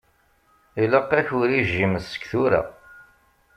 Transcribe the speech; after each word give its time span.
Ilaq-ak 0.83 1.27
urijim 1.39 1.93
seg 2.09 2.21
tura. 2.29 2.61